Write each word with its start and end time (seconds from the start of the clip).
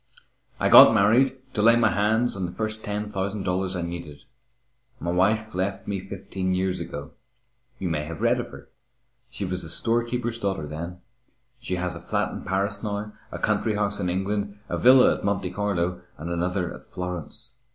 I 0.59 0.67
got 0.67 0.95
married 0.95 1.37
to 1.53 1.61
lay 1.61 1.75
my 1.75 1.91
hands 1.91 2.35
on 2.35 2.47
the 2.47 2.51
first 2.51 2.83
ten 2.83 3.07
thousand 3.11 3.43
dollars 3.43 3.75
I 3.75 3.83
needed. 3.83 4.23
My 4.99 5.11
wife 5.11 5.53
left 5.53 5.87
me 5.87 5.99
fifteen 5.99 6.55
years 6.55 6.79
ago. 6.79 7.11
You 7.77 7.87
may 7.87 8.05
have 8.05 8.19
read 8.19 8.39
of 8.39 8.47
her. 8.49 8.69
She 9.29 9.45
was 9.45 9.63
a 9.63 9.69
storekeeper's 9.69 10.39
daughter 10.39 10.65
then. 10.65 11.01
She 11.59 11.75
has 11.75 11.95
a 11.95 11.99
flat 11.99 12.31
in 12.31 12.41
Paris 12.41 12.81
now, 12.81 13.13
a 13.31 13.37
country 13.37 13.75
house 13.75 13.99
in 13.99 14.09
England, 14.09 14.57
a 14.69 14.77
villa 14.79 15.13
at 15.13 15.23
Monte 15.23 15.51
Carlo 15.51 16.01
and 16.17 16.31
another 16.31 16.73
at 16.73 16.87
Florence. 16.87 17.53